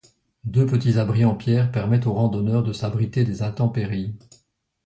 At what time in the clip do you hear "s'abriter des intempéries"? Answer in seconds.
2.73-4.15